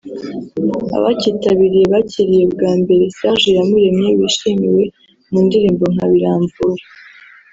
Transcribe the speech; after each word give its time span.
Abacyitabiriye 0.97 1.85
bakiriye 1.93 2.43
bwa 2.53 2.71
mbere 2.81 3.03
Serge 3.17 3.47
Iyamuremye 3.51 4.07
wishimiwe 4.19 4.83
mu 5.31 5.39
ndirimbo 5.45 5.85
nka 5.93 6.05
“Biramvura” 6.11 6.81